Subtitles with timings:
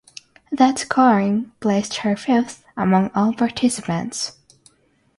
[0.51, 4.31] That scoring placed her fifth among all participants.